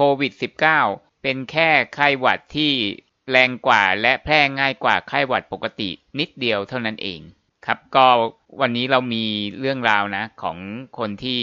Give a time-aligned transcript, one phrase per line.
[0.00, 0.32] โควิด
[0.78, 2.72] -19 เป็นแค่ไข้หวัดที่
[3.30, 7.20] แรงกว่าและแพร่ง่ายกว่าไข้หวัดปกตินิดเดียวเท่านั้นเอง
[7.66, 8.06] ครับก็
[8.60, 9.24] วันนี้เรามี
[9.60, 10.58] เรื่องราวนะ ของ
[10.98, 11.40] คนที่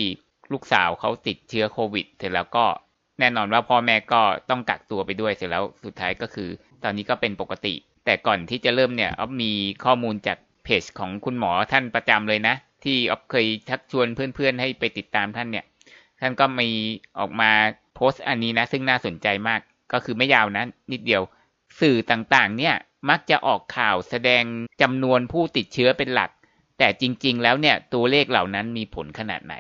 [0.52, 2.66] ลูกสาวเขาติดเชื้อโควิด เสร็จแล้วก็
[3.20, 6.50] แน่นอนว่าพ่อแม่ก็ต้องกักตัวไปด้วยเสร็จแล้วสุดท้ายก็คือ
[6.84, 7.74] ตอนนี้ก็เป็นปกติ
[8.06, 9.52] แต่ก่อนที่จะเริ่มเนี่ยอ๊อฟมี
[9.86, 15.66] ข้อมูลจากเพจของคุณหมอท่านประจำเลยนะ ที่อ๊อฟเคยชักชวนเพื่อนๆให้ไปติดตามท่านเนี่ย
[16.22, 16.70] ท่านก็มี
[17.20, 17.52] ออกมา
[17.96, 19.60] โพสต์อันนี้นะ ซึ่งน่าสนใจมาก
[19.92, 21.22] ก็คือไม่ยาวนะ นิดเดียว
[21.80, 22.76] สื่อต่างๆ เนี่ย
[23.10, 24.44] มักจะออกข่าวแสดง
[24.82, 26.30] จำนวนผู้ติดเชื้อเป็นหลัก
[26.78, 29.56] แต่จริง ๆ แล้วเนี่ยตัวเลขเหล่านั้นมีผลขนาดไหน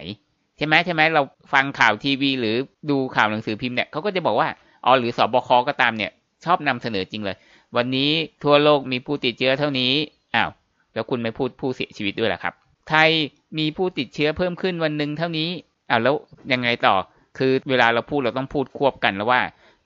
[0.57, 1.21] ใช่ไหมใช่ไหมเรา
[1.53, 2.55] ฟังข่าวทีวี หรือ
[2.89, 4.49] ดูข่าวหนังสือพิมพ์เนี่ยเขาก็จะบอกว่า
[4.85, 6.11] อ๋อหรือสอบคก็ตามเนี่ย
[6.45, 7.37] ชอบนำเสนอจริงเลย
[7.75, 8.11] วันนี้
[8.43, 9.93] ทั่วโลกมีผู้ติดเชื้อเท่านี้
[10.35, 10.49] อ้าว
[10.93, 12.53] แล้วคุณไม่พูดผู้เสียชีวิตด้วยล่ะครับ
[12.89, 13.09] ไทย
[13.57, 15.49] มีผู้ติดเชื้อเพิ่มขึ้นวันหนึ่งเท่านี้
[15.89, 16.15] อ้าวแล้ว
[16.51, 16.95] ยังไงต่อ
[17.37, 19.41] คือเวลาเราพูดเราต้องพูดควบกันแล้วว่า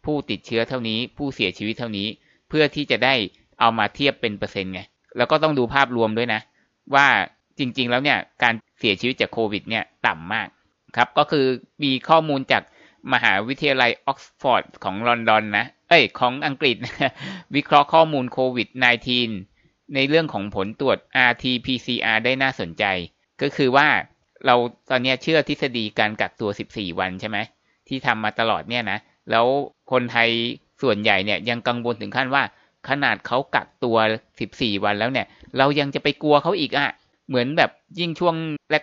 [0.05, 2.08] ผู้ติดเชื้อเท่านี้ ผู้เสียชีวิตเท่านี้
[2.49, 3.14] เพื่อที่จะได้
[3.59, 4.81] เอามาเทียบเป็นเปอร์เซ็นต์ไง
[5.17, 6.41] แล้วก็ต้องดูภาพรวมด้วยนะ
[6.95, 7.08] ว่า
[7.59, 10.47] จริง ๆ แล้วเนี่ยการเสียชีวิตจากโควิดเนี่ยต่ำมาก
[10.97, 11.45] ครับก็คือ
[11.83, 12.64] มีข้อมูลจาก
[13.14, 16.78] มหาวิทยาลัยออกซฟอร์ดของลอนดอนนะ เอ้ย ของอังกฤษ
[17.56, 18.67] วิเคราะห์ข้อมูลโควิด
[19.31, 20.97] -19 ในเรื่องของผลตรวจ
[21.30, 22.84] RT-PCR ได้น่าสนใจ
[23.41, 23.88] ก็คือว่า
[24.45, 24.55] เรา
[24.89, 27.37] ตอนนี้เชื่อทฤษฎีการกักตัว 14 วันใช่ไหม
[27.87, 28.99] ที่ทำมาตลอดเนี่ยนะ
[29.31, 29.45] แล้ว
[29.91, 30.29] คนไทย
[30.81, 32.43] ส่วนใหญ่เนี่ยยังกังวลถึงขั้นว่า
[32.89, 33.97] ขนาดเขากักตัว
[34.39, 36.89] 14 วันแล้วเนี่ย เรายังจะไปกลัวเขาอีกอะ่ะ
[37.27, 38.35] เหมือนแบบยิ่งช่วง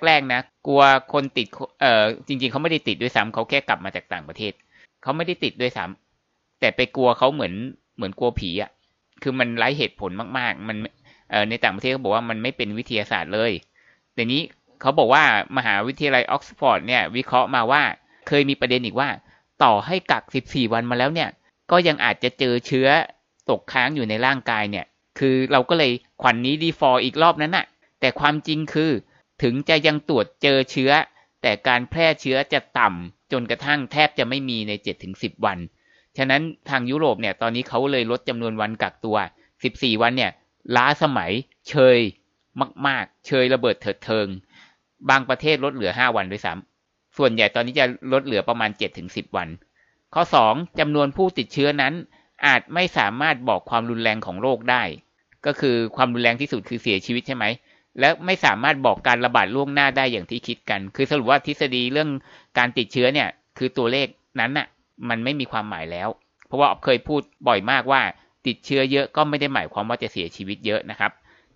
[0.06, 1.46] แรก ๆ นะ กลัวคนติด
[1.80, 4.52] เอ่อจริง ๆเขาไม่ได้ติดด้วยซ้ำเขาแค่กลับมาจากต่างประเทศ
[5.02, 5.84] เขาไม่ได้ติดด้วยซ้
[6.22, 7.54] แต่ไปกลัวเขาเหมือน
[7.96, 8.70] เหมือนกลัวผีอะ่ะ
[9.22, 10.77] คือมันไร้เหตุผลมาก ๆ มัน
[11.30, 13.52] เอ่อในต่างประเทศเขาบอกว่ามันไม่เป็นวิทยาศาสตร์เลย
[14.14, 14.42] แต่นี้
[14.80, 15.24] เขาบอกว่า
[15.56, 17.82] มหาวิทยาลัยออกซฟอร์ดเนี่ยวิเคราะห์มาว่า
[18.28, 19.08] เคยมีประเด็นอีกว่า
[19.62, 21.30] ต่อให้กัก 14 วันมาแล้วเนี่ย
[21.70, 22.88] ก็ยังอาจจะเจอเชื้อ
[23.50, 24.86] ตกค้างอยู่ในร่างกายเนี่ย
[25.18, 27.66] คือเราก็เลยขวัญนนี้ดีฟอร์อีกรอบนั้นน่ะ
[28.01, 28.90] แต่ความจริงคือ
[29.42, 30.92] ถึงจะยังตรวจเจอเชื้อ
[31.42, 34.72] แต่การแพร่เชื้อจะต่ำจนกระทั่งแทบจะไม่มีใน
[35.08, 35.58] 7-10 วัน
[36.17, 39.17] ฉะนั้นทางยุโรปเนี่ยตอนนี้เขาเลยลดจำนวนวันกักตัว
[39.58, 40.33] 14 วันเนี่ย
[40.77, 41.30] ล้าสมัย
[41.68, 41.98] เชย
[42.86, 44.27] มาก ๆ เชยระเบิดเถิดเทิง
[45.11, 48.70] บางประเทศลดเหลือ5วันด้วยซ้ำส่วนใหญ่ตอนนี้จะลดเหลือประมาณ
[49.02, 49.48] 7-10วัน
[50.14, 51.95] ข้อ2จำนวนผู้ติดเชื้อนั้น
[52.46, 54.83] อาจไม่สามารถบอกความรุนแรงของโรคได้
[55.46, 57.45] ก็คือความรุนแรงที่สุดคือเสียชีวิตใช่ไหม
[58.01, 62.11] และไม่สามารถบอกการระบาดล่วงหน้าได้อย่างที่คิดกัน คือสรุปว่าทฤษฎีเรื่อง
[62.58, 63.28] การติดเชื้อเนี่ย
[63.58, 64.07] คือตัวเลข
[64.40, 64.67] นั้นน่ะ
[65.08, 66.08] มันไม่มีความหมายแล้ว
[66.46, 68.01] เพราะว่าเคยพูดบ่อยมากว่า
[68.46, 71.13] ติดเชื้อเยอะก็ไม่ได้หมายความว่าจะเสียชีวิตเยอะนะครับ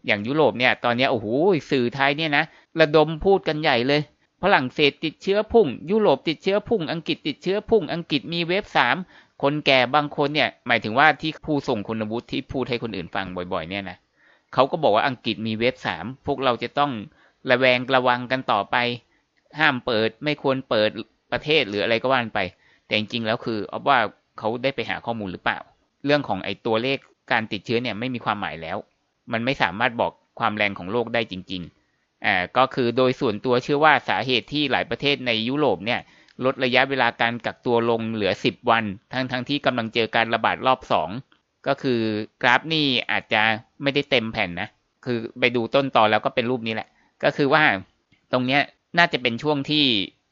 [0.07, 1.27] อย่างยุโรปเนี่ย ตอนนี้โอ้โห
[1.71, 2.45] สื่อไทยเนี่ยนะ
[2.79, 4.03] ระดมพูดกันใหญ่เลย
[4.43, 8.97] ฝรั่งเศสติดเชื้อพุ่ง ยุโรปติดเชื้อพุ่ง อังกฤษติดเชื้อพุ่ง อังกฤษมีเวฟสาม
[9.43, 13.99] คนแก่บางคนเนี่ย หมายถึงว่าที่ผู้ส่งคุณวุฒิที่พูดให้คนอื่นฟังบ่อย ๆ เนี่ยนะ
[14.53, 16.93] เขาก็บอกว่าอังกฤษมีเว็บสามพวกเราจะต้อง
[17.51, 18.77] ระแวงระวังกันต่อไป
[19.59, 20.91] ห้ามเปิดไม่ควรเปิด
[21.33, 22.39] ประเทศหรืออะไรก็ว่านไป
[22.87, 23.99] แต่จริงๆแล้วคือเอาว่า
[24.39, 25.59] เขาได้ไปหาข้อมูลหรือเปล่า
[26.05, 26.99] เรื่องของไอ้ตัวเลข
[27.33, 28.77] การติดเชื้อเนี่ยไม่มีความหมายแล้ว
[29.33, 31.80] มันไม่สามารถบอกความแรงของโรคได้จริง ๆ
[32.27, 36.01] อ่าก็คือโดยส่วนตัวเชื่อว่าสาเหตุที่หลายประเทศในยุโรปเนี่ย
[36.45, 40.81] ลดระยะเวลาการกักตัวลงเหลือ 10 วัน ทั้งทั้งที่กำลังเจอการระบาดรอบ
[41.23, 42.01] 2 ก็คือ
[42.43, 43.43] กราฟนี่อาจจะ
[43.83, 44.69] ไม่ได้เต็มแผ่นนะ
[45.05, 46.89] คือไปดูต้นตอนแล้วก็เป็นรูปนี้แหละ
[47.25, 47.63] ก็คือว่า
[48.33, 48.63] ตรงเนี้ย
[48.99, 49.85] น่าจะเป็นช่วงที่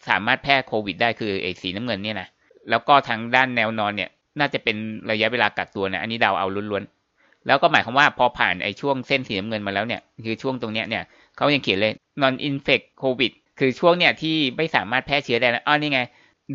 [0.09, 2.29] สามารถแพร่โควิดได้คือไอ้สีน้ำเงินเนี่ยนะ
[2.71, 4.77] แล้วก็ทางด้านแนวนอนเนี่ยน่าจะเป็น
[5.11, 11.03] ระยะเวลากักตัวนะ อันนี้เดาเอาล้วนๆ แล้วก็หมายความว่าพอผ่านไอ้ช่วงเส้นสีน้ำเงินมาแล้วเนี่ย คือช่วงตรงเนี้ยเนี่ย
[11.39, 16.01] เขายังเขียนเลย non infect covid คือช่วงเนี่ยที่ไม่สามารถแพร่เชื้อได้นะอ๋อนี่ไง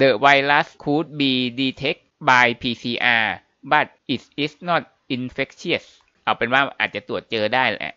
[0.02, 1.98] the virus could be detected
[2.30, 3.26] by PCR
[3.72, 4.82] but it is not
[5.16, 5.86] infectious
[6.24, 7.94] เอาเป็นว่าอาจจะตรวจเจอได้แหละ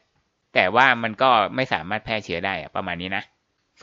[0.55, 3.23] แต่ว่ามันก็ไม่สามารถแพร่เชื้อได้ประมาณนี้นะ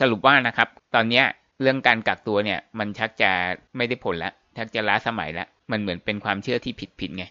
[0.00, 1.22] สรุปว่านะครับ ตอนนี้
[1.60, 3.30] เรื่องการกักตัวเนี่ย มันชักจะ
[3.76, 7.24] ไม่ได้ผลแล้วชักจะล้าสมัยแล้วมันเหมือนเป็นความเชื่อที่ผิดผิดไง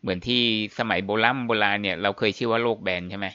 [0.00, 0.40] เหมือนที่
[0.78, 3.26] สมัยโบราณโบราณเนี่ยเราเคยเชื่อว่าโลกแบนใช่ไหม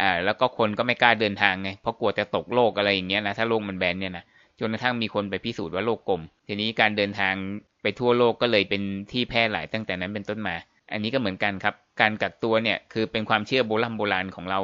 [0.00, 4.24] อ่าแล้วก็คนก็ไม่กล้าเดินทางไงเพราะกลัวจะตกโลกอะไรอย่างเงี้ยนะถ้าโลกมันแบนเนี่ยนะ
[4.58, 7.34] จนกระทั่งมีคนไปพิสูจน์ว่าโลกกลม ทีนี้การเดินทาง
[7.82, 8.82] ไปทั่วโลกก็เลยเป็น
[9.12, 10.54] ที่แพร่หลายตั้งแต่นั้นเป็นต้นมา
[10.92, 14.60] อันนี้ก็เหมือนกันครับ การกักตัวเนี่ยคือเป็นความเชื่อโบราณโบราณของเรา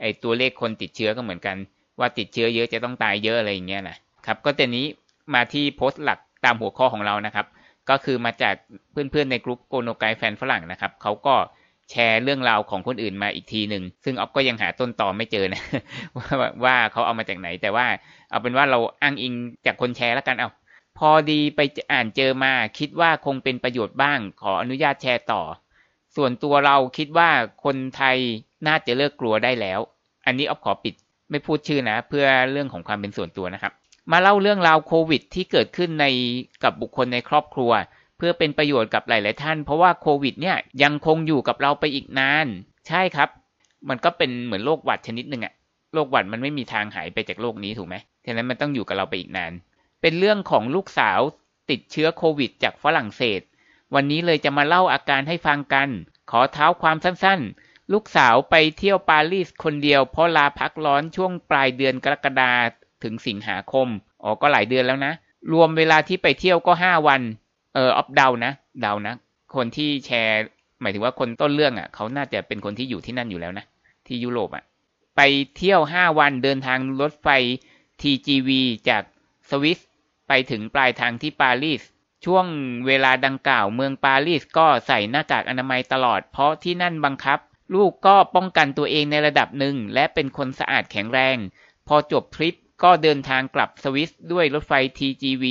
[0.00, 1.56] ไอตัวเลขคนติดเชื้อก็เหมือนกัน
[1.98, 3.96] ว่าติดเชื้อเยอะจะต้องตายเยอะอะไรอย่างเงี้ยนะ
[4.26, 4.86] ครับก็แต่นี้
[5.34, 7.46] มาที่โพสต์หลักตามหัวข้อของเรานะครับ
[7.90, 8.54] ก็คือมาจาก
[8.92, 11.34] เพื่อนๆในกลุ่มโกโนไกแฟนฝรั่งนะครับเขาก็
[11.90, 15.62] แชร์เรื่องราวของคนอื่นมาอีกทีหนึ่งซึ่งออฟก็ยังหาต้นตอไม่เจอนะ
[16.16, 16.28] ว่า
[16.64, 17.86] ว่าเขาเอามาจากไหน แต่ว่า
[18.30, 19.34] เอาเป็นว่าเราอ้างอิง
[19.66, 20.48] จากคนแชร์แล้วกันเอา
[20.98, 21.60] พอดีไป
[21.92, 25.42] อ่านเจอมาคิดว่าคงเป็นประโยชน์บ้าง ขออนุญาตแชร์ต่อ
[26.16, 27.30] ส่วนตัวเราคิดว่า
[27.64, 28.16] คนไทย
[28.66, 29.80] น่าจะเลิกกลัวได้แล้ว
[30.26, 30.94] อันนี้ออฟขอปิด
[31.30, 33.72] ไม่พูดชื่อนะ เพื่อเรื่องของความเป็นส่วนตัวนะครับ
[34.12, 36.06] มาเล่าเรื่องราวโควิด ที่เกิดขึ้นใน
[36.64, 37.70] กับบุคคลในครอบครัว
[38.18, 42.46] เพื่อเป็นประโยชน์กับหลาย ๆ ท่าน เพราะว่าโควิดเนี่ยยังคงอยู่กับเราไปอีกนาน
[42.88, 43.28] ใช่ครับ
[43.88, 45.54] มันก็เป็นเหมือนโรคหวัดชนิดหนึ่งอะ
[45.94, 49.52] โรคหวัดมันไม่มีทางหายไปจากโลกนี้ถูกไหมฉะนั้นมันต้องอยู่กับเราไปอีกนาน
[50.00, 51.20] เป็นเรื่องของลูกสาว
[51.70, 53.40] ติดเชื้อโควิด จากฝรั่งเศส
[53.94, 55.88] วันนี้เลยจะมาเล่าอาการให้ฟังกัน
[56.30, 62.52] ขอเท้าความสั้น ๆ ลูกสาวไปเที่ยวปารีสคนเดียวเพราะลาพักร้อนช่วงปลายเดือนกรกฎา
[63.02, 63.88] ถึงสิงหาคม
[64.22, 65.12] อ๋อ ก็หลายเดือนแล้วนะ
[65.52, 67.22] รวมเวลาที่ไปเที่ยวก็ห้าวัน
[67.78, 68.52] ออออฟเดานะ
[68.82, 69.14] เดานะ
[69.54, 70.42] คนที่แชร์
[70.80, 73.64] หมายถึงว่าคนต้นเรื่องอะ่ะ เขาน่าจะเป็นคนที่อยู่ที่นั่นอยู่แล้วนะ
[74.06, 74.64] ที่ยุโรปอะ่ะ
[75.16, 75.20] ไป
[75.56, 77.28] เที่ยวห้าวันเดินทางรถไฟ
[78.00, 78.50] TGV
[78.88, 79.02] จาก
[79.50, 79.78] สวิส
[80.28, 81.82] ไปถึงปลายทางที่ปารีส
[82.24, 82.46] ช่วง
[82.86, 87.38] เวลาดังกล่าวเมืองปารีสก็ใส่หน้ากากอนามัยตลอด เพราะที่นั่นบังคับ
[87.74, 91.36] ลูกก็ป้องกันตัวเองในระดับหนึ่ง และเป็นคนสะอาดแข็งแรง
[91.88, 95.44] พอจบทริปก็เดินทางกลับสวิสด้วยรถไฟ TGV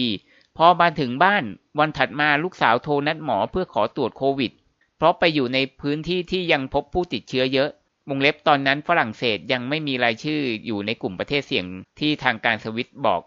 [0.57, 1.43] พอมาถึงบ้าน
[1.79, 4.51] วันถัดมาลูกสาวโทรนัดหมอเพื่อขอตรวจโควิด
[4.97, 7.69] เพราะไปอยู่ในพื้นที่ที่ยังพบผู้ติดเชื้อเยอะ
[8.09, 11.65] วงเล็บตอนนั้นฝรั่งเศสยังไม่มีรายชื่ออยู่ในกลุ่มประเทศเสี่ยง
[11.99, 13.21] ที่ทางการสวิตบอก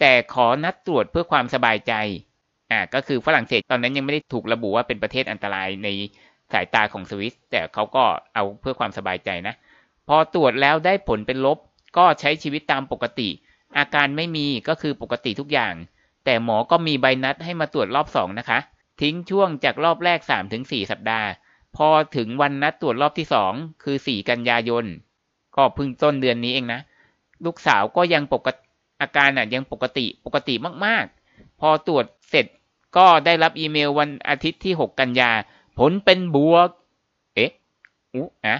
[0.00, 1.92] แต่ขอนัดตรวจเพื่อความสบายใจ
[2.70, 5.88] อ่าก็คือฝรั่งเศสตอนนั้นยังไม่ได้ถูกระบุว่าเป็นประเทศอันตรายใน
[6.52, 8.04] สายตาของสวิสแต่เขาก็
[8.34, 9.54] เอาเพื่อความสบายใจนะ
[10.08, 11.58] พอตรวจแล้วได้ผลเป็นลบ
[11.96, 13.28] ก็ใช้ชีวิตตามปกติ
[13.78, 15.74] อาการไม่มีก็คือปกติทุกอย่าง
[16.24, 18.58] แต่หมอก็มีใบนัดให้มาตรวจรอบสองนะคะ
[19.00, 20.18] ทิ้งช่วงจากรอบแรก
[20.54, 21.28] 3-4 สัปดาห์
[21.76, 24.84] พอถึงวันนัดตรวจรอบที่สองคือสี่กันยายน
[25.56, 26.80] ก็เพิ่งต้นเดือนนี้เองนะ
[27.44, 28.62] ลูกสาวก็ยังปกติ
[29.00, 30.54] อาการอะยังปกติปกติ
[30.84, 32.46] มากๆ พอตรวจเสร็จ
[32.96, 35.30] ก็ได้รับอีเมลวันอาทิตย์ที่ 6 กันยา
[35.78, 36.68] ผลเป็นบวก
[37.34, 37.52] เอ๊ะ
[38.14, 38.56] อุ๊อะ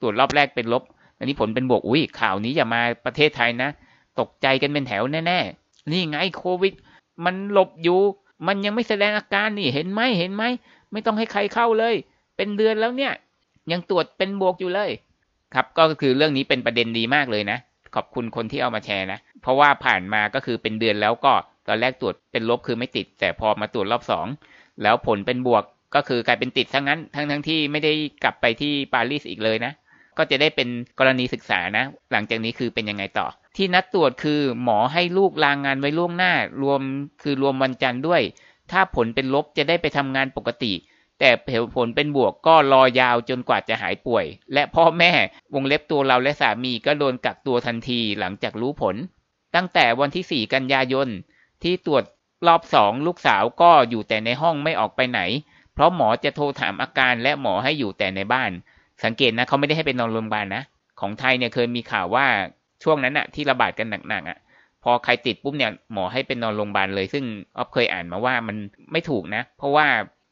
[0.00, 0.82] ตรวจรอบแรกเป็นลบ
[1.18, 3.70] อันนี้ผลเป็นบวก อุ้ยข่าวนี้อย่ามาประเทศไทยนะ
[4.20, 6.74] ตกใจกันเป็นแถวแน่ ๆ นี่ไงโควิด
[7.24, 8.00] มันหลบอยู่
[8.46, 10.44] มันยังไม่แสดงอาการนี่เห็นไหมเห็นไหม
[10.92, 11.94] ไม่ต้องให้ใครเข้าเลย
[12.36, 13.12] เป็นเดือนแล้วเนี่ย
[13.72, 14.90] ยังตรวจเป็นบวกอยู่เลย
[15.54, 17.58] ครับก็คือเรื่องนี้เป็นประเด็นดีมากเลยนะ
[17.94, 21.32] ขอบคุณคนที่เอามาแชร์นะ เพราะว่าผ่านมาก็คือเป็นเดือนแล้วก็
[21.68, 24.26] ตอนแรกตรวจเป็นลบคือไม่ติด แต่พอมาตรวจรอบสอง
[24.82, 25.64] แล้วผลเป็นบวก
[25.94, 27.92] ก็คือกลายเป็นติดทั้งนั้น ทั้งทั้งที่ไม่ได้
[28.24, 29.72] กลับไปที่ปารีสอีกเลยนะ
[30.18, 30.68] ก็จะได้เป็น
[30.98, 33.26] กรณีศึกษานะ หลังจากนี้คือเป็นยังไงต่อ
[33.56, 36.32] ที่นัดตรวจคือหมอให้ลูกลางงานไว้ล่วงหน้า
[36.62, 36.80] รวม
[37.22, 38.22] คือรวมวันจันทร์ด้วย
[38.70, 40.72] ถ้าผลเป็นลบจะได้ไปทำงานปกติ
[41.20, 41.30] แต่
[41.76, 44.24] ผลเป็นบวกก็รอยาวจนกว่าจะหายป่วย
[44.54, 45.12] และพ่อแม่
[45.54, 48.96] วงเล็บตัวเราและสามีก็โดนกักตัวทันทีหลังจากรู้ผล
[49.54, 51.08] ตั้งแต่วันที่ 4 กันยายน
[51.62, 52.04] ที่ตรวจ
[52.46, 55.20] รอบสองลูกสาวก็อยู่แต่ในห้องไม่ออกไปไหน
[55.74, 58.50] เพราะหมอจะโทรถามอาการและหมอให้อยู่แต่ในบ้าน
[59.04, 60.62] สังเกตนะเขาไม่ได้ให้ไปนอนโรงพยาบาลนะ
[61.00, 62.26] ของไทยเนี่ยเคยมีข่าวว่า
[62.82, 64.38] ช่วงนั้นอะที่ระบาดกันหนักๆอะ
[64.84, 67.24] พอใครติดปุ๊บเนี่ยหมอให้เป็นนอนโรงพยาบาลเลย ซึ่ง
[67.56, 68.56] ออฟเคยอ่านมาว่ามัน
[68.92, 69.86] ไม่ถูกนะ เพราะว่า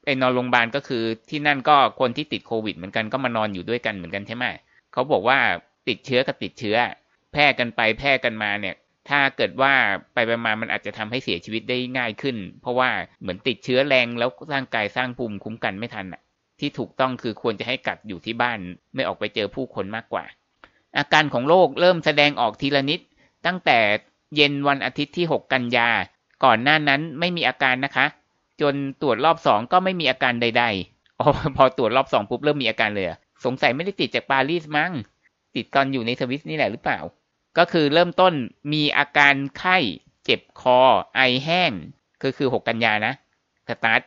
[0.07, 4.45] ไอ้นอนโรงพยาบาลก็คือที่นั่นก็คนที่ติดโควิดเหมือนกันก็มานอนอยู่ด้วยกันเหมือนกันใช่ไหม
[4.93, 5.39] เขาบอกว่า
[5.89, 6.77] ติดเชื้อกับติดเชื้อ
[7.33, 8.75] แพร่กันไปแพร่กันมาเนี่ย
[9.09, 9.73] ถ้าเกิดว่า
[10.15, 12.91] ไปไปมามันอาจจะทำให้เสียชีวิตได้ง่ายขึ้น เพราะว่า
[13.21, 16.21] เหมือนติดเชื้อแรงแล้วร่างกายสร้างภูมิคุ้มกันไม่ทันอะ
[16.61, 18.59] ที่ถูกต้องคือควรจะให้กักอยู่ที่บ้าน
[18.95, 20.25] ไม่ออกไปเจอผู้คนมากกว่า
[20.99, 23.01] อาการของโรคเริ่มแสดงออกทีละนิด
[23.47, 23.79] ตั้งแต่
[24.37, 25.89] เย็นวันอาทิตย์ที่ 6 กันยา
[26.45, 28.07] ก่อนหน้านั้นไม่มีอาการนะคะ
[28.61, 33.07] จนตรวจรอบสองก็ไม่มีอาการใดๆออพอตรวจรอบสองปุ๊บเริ่มมีอาการเลย
[33.45, 34.93] สงสัยไม่ได้ติดจากปารีสมั้ง
[35.57, 36.99] ติดตอนอยู่ในสวิสนี่แหละหรือเปล่า
[37.59, 38.35] ก็คือเริ่มต้น
[38.73, 39.77] มีอาการไข้
[40.25, 40.81] เจ็บคอ
[41.17, 41.73] ไอแห้ง
[42.21, 43.13] คือคือหกกันยานะ
[43.69, 44.01] สตาร์ท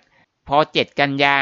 [0.47, 1.37] พอเจ็ดกันยา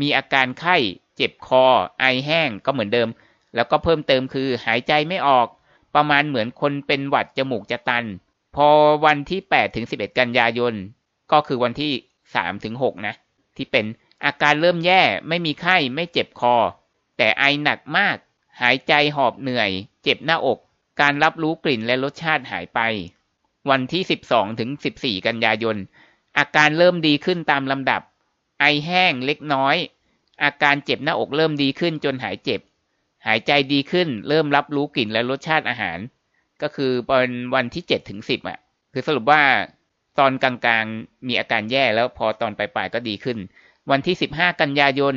[0.00, 0.76] มีอาการไข้
[1.16, 1.64] เจ็บคอ
[2.00, 3.08] ไอแห้งก็เหมือนเดิม
[3.54, 5.48] แล้วก็เพิ่มเติมคือหายใจไม่ออก
[5.94, 8.04] ประมาณเหมือนคนเป็นหวัดจมูกจะตัน
[8.56, 8.68] พอ
[9.04, 10.74] วันที่8ถึง11 กันยายน
[11.32, 11.92] ก็คือวันที่
[12.34, 13.14] สามถึงหกนะ
[13.56, 13.86] ที่เป็น
[14.24, 16.54] อาการเริ่มแย่ ไม่มีไข้ ไม่เจ็บคอ
[17.16, 18.16] แต่ไอหนักมาก
[18.60, 19.70] หายใจหอบเหนื่อย
[20.02, 20.58] เจ็บหน้าอก
[21.00, 22.80] การรับรู้กลิ่นและรสชาติหายไป
[23.70, 25.76] วันที่ 12ถึง14 กันยายน
[26.38, 28.02] อาการเริ่มดีขึ้นตามลำดับ
[28.60, 29.76] ไอแห้งเล็กน้อย
[30.42, 32.60] อาการเจ็บหน้าอกเริ่มดีขึ้นจนหายเจ็บ
[33.26, 35.98] หายใจดีขึ้น เริ่มรับรู้กลิ่นและรสชาติอาหาร
[36.62, 38.58] ก็คือเป็นวันที่7ถึง10อะ
[38.92, 39.42] คือสรุปว่า
[40.18, 43.38] ตอนกลางๆมีอาการแย่แล้วพอตอนปลายๆก็ดีขึ้น
[43.90, 45.14] วันที่15กันยายน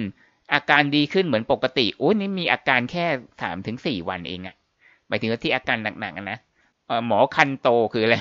[0.53, 3.05] อาการดีขึ้นเหมือนปกติโอ้นี่มีอาการแค่
[3.41, 4.55] สามถึงสี่วันเองอะ
[5.07, 6.39] หมายถึงว่าที่อาการหนักๆนะ
[7.07, 8.15] หมอคันโตคืออะไร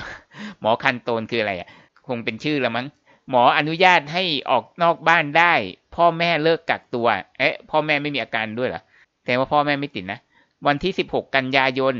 [0.61, 1.69] หมอคันโตนคืออะไรอะ
[2.07, 2.87] คงเป็นชื่อแล้วมั้ง
[3.29, 5.53] หมออนุญาตให้ออกนอกบ้านได้
[5.95, 7.07] พ่อแม่เลิกกักตัว
[7.39, 8.81] เอ๊ะ พ่อแม่ไม่มีอาการด้วยเหรอ
[9.25, 10.19] แต่ว่าพ่อแม่ไม่ติดนะ
[10.67, 11.95] วันที่16กันยายน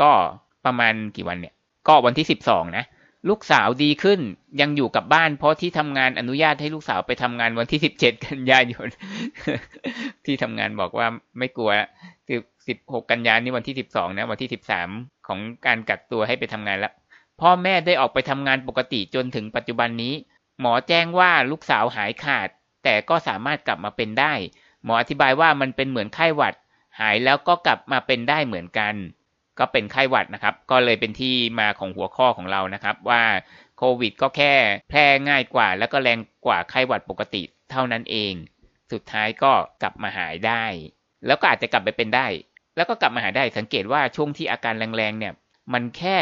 [0.00, 0.10] ก็
[0.64, 1.54] ประมาณกี่วันเนี่ย
[1.88, 2.84] ก็วันที่12นะ
[3.28, 4.20] ลูกสาวดีขึ้น
[4.60, 8.88] ยังอยู่กับบ้าน เพราะที่ทำงานอนุญาตให้ลูกสาวไปทำงานวันที่17กันยายน
[10.24, 11.06] ที่ทำงานบอกว่า
[11.38, 11.70] ไม่กลัว
[12.40, 14.50] 16กันยานี่วันที่12นะ วันที่
[14.88, 16.92] 13ของการกักตัวให้ไปทำงานแล้ว
[17.40, 20.14] พ่อแม่ได้ออกไปทำงานปกติจนถึงปัจจุบันนี้
[20.60, 22.48] หมอแจ้งว่าลูกสาวหายขาด
[22.84, 24.32] แต่ก็สามารถกลับมาเป็นได้
[24.84, 26.54] หมออธิบายว่ามันเป็นเหมือนไข้หวัด
[27.00, 28.94] หายแล้วก็กลับมาเป็นได้เหมือนกัน
[29.58, 33.22] ก็เป็นไข้หวัดนะครับ ก็เลยเป็นที่มาของหัวข้อของเรานะครับ ว่า
[33.78, 34.54] โควิดก็แค่
[34.90, 38.32] แพร่ง่ายกว่า แล้วก็แรงกว่าไข้หวัดปกติเท่านั้นเอง
[38.92, 39.52] สุดท้ายก็
[39.82, 40.64] กลับมาหายได้
[41.26, 42.26] แล้วก็อาจจะกลับไปเป็นได้
[42.76, 45.32] แล้วก็กลับมาหายได้สังเกตว่าช่วงที่อาการแรงๆเนี่ย
[45.72, 46.16] มันแค่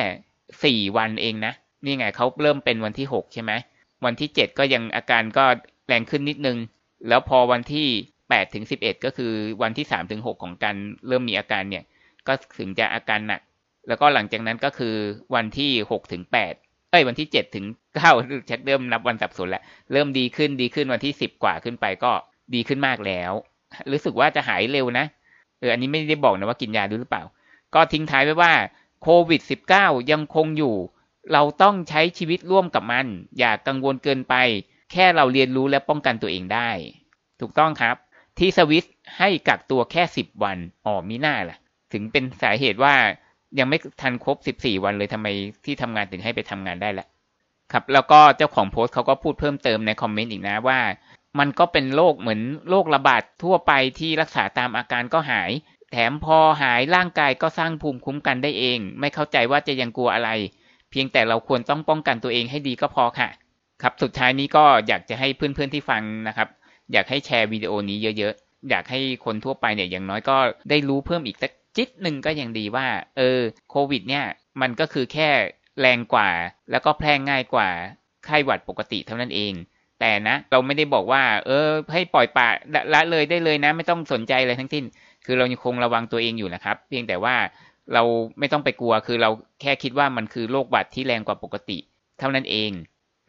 [0.64, 1.52] สี่วันเองนะ
[1.84, 3.52] นี่ไงเขาเริ่มเป็นวันที่หกใช่ไหม
[4.04, 5.44] วันที่เจ็ดก็ยังอาการก็
[5.86, 6.58] แรงขึ้นนิดนึง
[7.08, 7.86] แล้วพอวันที่
[8.28, 10.76] แปดถึงสิบเอ็ดก็คือวันที่สามถึงหกของการ
[11.08, 11.84] เริ่มมีอาการเนี่ย
[12.26, 13.40] ก็ถึงจะอาการหนัก
[13.88, 14.94] แล้วก็หลังจากนั้นก็คือ
[15.34, 16.54] วันที่หกถึงแปด
[16.90, 18.12] เอ้ยวันที่เจ็ดถึงเก้า
[18.50, 19.62] ชักเริ่มนับวันสับสนแล้ว
[19.92, 22.12] เริ่มดีขึ้นดีขึ้นวันที่สิบกว่าขึ้นไปก็
[22.54, 23.32] ดีขึ้นมากแล้ว
[23.92, 25.06] รู้สึกว่าจะหายเร็วนะ
[25.58, 27.24] เอออันนี้ไม่ได้บอกนะว่ากินยาด้วยหรือเปล่า
[27.74, 28.52] ก็ทิ้งท้ายไว้ว่า
[29.02, 29.40] โควิด
[29.76, 30.74] -19 ยังคงอยู่
[31.32, 33.06] เราต้องใช้ชีวิตร่วมกับมัน
[33.38, 34.34] อย่ากังวลเกินไป
[34.92, 36.70] แค่เราเรียนรู้และป้องกันตัวเองได้
[37.40, 37.96] ถูกต้องครับ
[38.38, 38.84] ที่สวิส
[39.18, 41.58] ให้กักตัวแค่สิบวันอ๋อมีหน้าล่ะ
[41.92, 42.94] ถึงเป็นสาเหตุว่า
[43.58, 45.26] ยังไม่ทันครบสิบสี่วันเลยทำไม
[45.64, 47.06] ที่ทำงานถึงให้ไปทำงานได้ละ
[47.72, 50.80] ครับ แล้วก็เจ้าของโพสต์เขาก็พูดเพิ่มเติมในคอมเมนต์อีกนะว่า
[51.38, 55.50] มันก็เป็นโรคเหมือนโรคระบาดทั่วไปที่รักษาตามอาการก็หาย
[55.92, 60.30] แถมพอหายร่างกายก็สร้างภูมิคุ้มกันได้เอง ไม่เข้าใจว่าจะยังกลัวอะไร
[60.90, 63.28] เพียงแต่เราควรต้องป้องกันตัวเองให้ดีก็พอค่ะ
[63.82, 66.48] ครับ สุดท้ายนี้ก็อยากจะให้เพื่อนๆที่ฟังนะครับ
[66.92, 70.36] อยากให้แชร์วิดีโอนี้เยอะๆ อยากให้คนทั่วไปเนี่ยอย่างน้อยก็
[70.70, 73.40] ได้รู้เพิ่มอีกสักจิตหนึ่งก็ยังดีว่า เออ
[73.70, 74.24] โควิด เนี่ย
[74.60, 75.28] มันก็คือแค่
[75.80, 76.28] แรงกว่า
[76.70, 77.68] แล้วก็แพร่ง่ายกว่า
[78.24, 79.52] ไข้หวัดปกติเท่านั้นเอง
[80.00, 82.48] แต่นะ เราไม่ได้บอกว่า เออ ให้ปล่อยปะ
[82.94, 84.84] ละเลยได้เลยนะ ไม่ต้องสนใจอะไรทั้งสิ้น
[85.26, 87.34] คือเรายังคงระวังตัวเองอยู่นะครับ เพียงแต่ว่า
[87.94, 88.02] เรา
[88.38, 89.30] ไม่ต้องไปกลัวคือเรา
[89.60, 91.78] แค่คิดว่ามันคือโรคบาดที่แรงกว่าปกติ
[92.18, 92.70] เท่านั้นเอง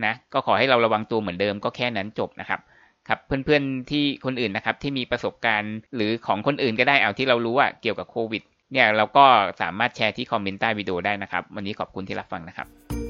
[0.06, 2.60] นะก็ขอให้เราระวังตัวเหมือนเดิมก็แค่นั้นจบนะครับ
[3.08, 9.26] ครับเพื่อนๆที่คนอื่นนะครับที่มีประสบการณ์หรือของคนอื่นก็ได้เอาที่เรารู้ว่าเกี่ยวกับโควิดเนี่ยเราก็
[9.62, 13.09] สามารถแชร์ที่คอมเมนต์ใต้วิดีโอได้นะครับ วันนี้ขอบคุณที่รับฟังนะครับ